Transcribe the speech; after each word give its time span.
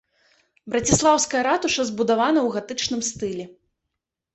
Браціслаўская 0.75 1.41
ратуша 1.49 1.87
збудавана 1.93 2.39
ў 2.45 2.49
гатычным 2.59 3.01
стылі. 3.15 3.51